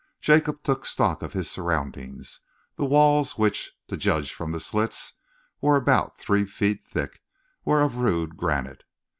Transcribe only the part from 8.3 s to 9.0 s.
granite.